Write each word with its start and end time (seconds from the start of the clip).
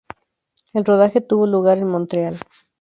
El 0.73 0.83
rodaje 0.83 1.21
tuvo 1.21 1.45
lugar 1.45 1.77
en 1.77 1.87
Montreal. 1.87 2.39